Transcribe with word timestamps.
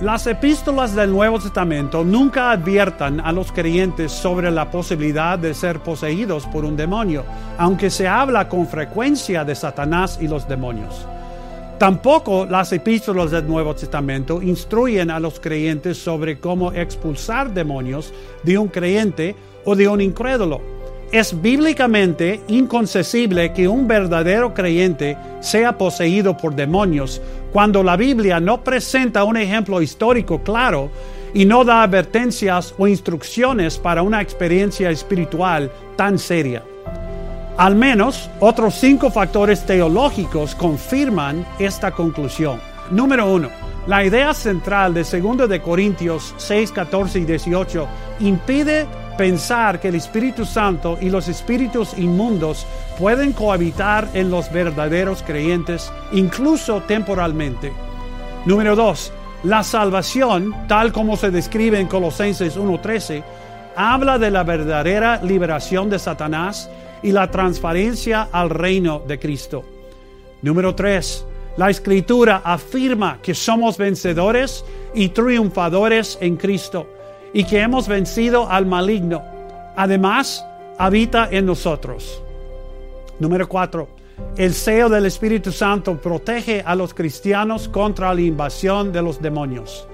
Las 0.00 0.26
epístolas 0.26 0.94
del 0.94 1.10
Nuevo 1.10 1.38
Testamento 1.38 2.02
nunca 2.04 2.52
adviertan 2.52 3.20
a 3.20 3.32
los 3.32 3.52
creyentes 3.52 4.10
sobre 4.10 4.50
la 4.50 4.70
posibilidad 4.70 5.38
de 5.38 5.52
ser 5.52 5.80
poseídos 5.80 6.46
por 6.46 6.64
un 6.64 6.74
demonio, 6.74 7.22
aunque 7.58 7.90
se 7.90 8.08
habla 8.08 8.48
con 8.48 8.66
frecuencia 8.66 9.44
de 9.44 9.54
Satanás 9.54 10.18
y 10.18 10.26
los 10.26 10.48
demonios. 10.48 11.06
Tampoco 11.78 12.46
las 12.46 12.72
epístolas 12.72 13.30
del 13.30 13.46
Nuevo 13.46 13.74
Testamento 13.74 14.40
instruyen 14.40 15.10
a 15.10 15.20
los 15.20 15.38
creyentes 15.38 15.98
sobre 15.98 16.40
cómo 16.40 16.72
expulsar 16.72 17.52
demonios 17.52 18.14
de 18.42 18.56
un 18.56 18.68
creyente 18.68 19.36
o 19.66 19.76
de 19.76 19.86
un 19.86 20.00
incrédulo. 20.00 20.79
Es 21.12 21.42
bíblicamente 21.42 22.40
inconcebible 22.46 23.52
que 23.52 23.66
un 23.66 23.88
verdadero 23.88 24.54
creyente 24.54 25.16
sea 25.40 25.76
poseído 25.76 26.36
por 26.36 26.54
demonios 26.54 27.20
cuando 27.52 27.82
la 27.82 27.96
Biblia 27.96 28.38
no 28.38 28.62
presenta 28.62 29.24
un 29.24 29.36
ejemplo 29.36 29.82
histórico 29.82 30.40
claro 30.44 30.88
y 31.34 31.46
no 31.46 31.64
da 31.64 31.82
advertencias 31.82 32.74
o 32.78 32.86
instrucciones 32.86 33.76
para 33.76 34.02
una 34.02 34.22
experiencia 34.22 34.88
espiritual 34.90 35.72
tan 35.96 36.16
seria. 36.16 36.62
Al 37.56 37.74
menos 37.74 38.30
otros 38.38 38.76
cinco 38.76 39.10
factores 39.10 39.66
teológicos 39.66 40.54
confirman 40.54 41.44
esta 41.58 41.90
conclusión. 41.90 42.60
Número 42.92 43.30
uno, 43.30 43.50
la 43.88 44.04
idea 44.04 44.32
central 44.32 44.94
de 44.94 45.02
2 45.02 45.48
de 45.48 45.60
Corintios 45.60 46.34
6, 46.36 46.70
14 46.70 47.18
y 47.18 47.24
18 47.24 47.88
impide 48.20 48.86
pensar 49.20 49.80
que 49.80 49.88
el 49.88 49.96
Espíritu 49.96 50.46
Santo 50.46 50.96
y 50.98 51.10
los 51.10 51.28
espíritus 51.28 51.92
inmundos 51.98 52.66
pueden 52.98 53.34
cohabitar 53.34 54.08
en 54.14 54.30
los 54.30 54.50
verdaderos 54.50 55.22
creyentes, 55.22 55.92
incluso 56.12 56.80
temporalmente. 56.84 57.70
Número 58.46 58.74
2. 58.74 59.12
La 59.42 59.62
salvación, 59.62 60.54
tal 60.68 60.90
como 60.90 61.18
se 61.18 61.30
describe 61.30 61.78
en 61.78 61.86
Colosenses 61.86 62.56
1.13, 62.56 63.22
habla 63.76 64.18
de 64.18 64.30
la 64.30 64.42
verdadera 64.42 65.20
liberación 65.22 65.90
de 65.90 65.98
Satanás 65.98 66.70
y 67.02 67.12
la 67.12 67.30
transferencia 67.30 68.26
al 68.32 68.48
reino 68.48 69.02
de 69.06 69.18
Cristo. 69.18 69.62
Número 70.40 70.74
3. 70.74 71.26
La 71.58 71.68
escritura 71.68 72.40
afirma 72.42 73.18
que 73.20 73.34
somos 73.34 73.76
vencedores 73.76 74.64
y 74.94 75.10
triunfadores 75.10 76.16
en 76.22 76.38
Cristo 76.38 76.99
y 77.32 77.44
que 77.44 77.60
hemos 77.60 77.88
vencido 77.88 78.50
al 78.50 78.66
maligno. 78.66 79.22
Además, 79.76 80.44
habita 80.78 81.28
en 81.30 81.46
nosotros. 81.46 82.22
Número 83.18 83.48
4. 83.48 83.88
El 84.36 84.54
sello 84.54 84.88
del 84.88 85.06
Espíritu 85.06 85.52
Santo 85.52 85.96
protege 86.00 86.62
a 86.64 86.74
los 86.74 86.94
cristianos 86.94 87.68
contra 87.68 88.14
la 88.14 88.20
invasión 88.20 88.92
de 88.92 89.02
los 89.02 89.20
demonios. 89.20 89.86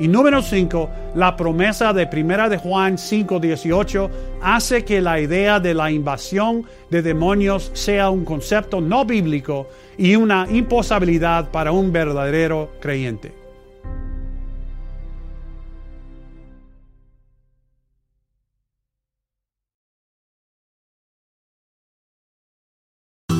Y 0.00 0.06
número 0.06 0.42
5, 0.42 0.90
la 1.16 1.36
promesa 1.36 1.92
de 1.92 2.06
Primera 2.06 2.48
de 2.48 2.56
Juan 2.56 2.98
5:18 2.98 4.10
hace 4.40 4.84
que 4.84 5.00
la 5.00 5.18
idea 5.18 5.58
de 5.58 5.74
la 5.74 5.90
invasión 5.90 6.64
de 6.88 7.02
demonios 7.02 7.72
sea 7.74 8.08
un 8.08 8.24
concepto 8.24 8.80
no 8.80 9.04
bíblico 9.04 9.68
y 9.96 10.14
una 10.14 10.46
imposibilidad 10.48 11.50
para 11.50 11.72
un 11.72 11.90
verdadero 11.90 12.70
creyente. 12.80 13.47